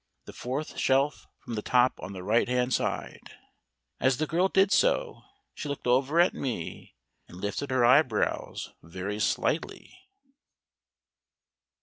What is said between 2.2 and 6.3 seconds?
right hand side." As the girl did so she looked over her